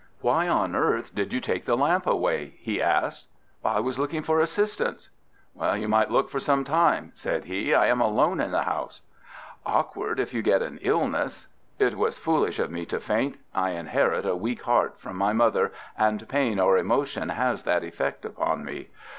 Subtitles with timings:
[0.21, 3.27] "Why on earth did you take the lamp away?" he asked.
[3.63, 5.11] "I was looking for assistance."
[5.75, 7.75] "You might look for some time," said he.
[7.75, 9.03] "I am alone in the house."
[9.63, 11.45] "Awkward if you get an illness."
[11.77, 13.37] "It was foolish of me to faint.
[13.53, 18.25] I inherit a weak heart from my mother, and pain or emotion has that effect
[18.25, 18.87] upon me.